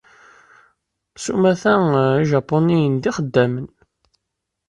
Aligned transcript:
S 1.23 1.25
umata, 1.35 1.73
ijapuniyen 2.23 2.95
d 3.03 3.03
ixeddamen. 3.09 3.67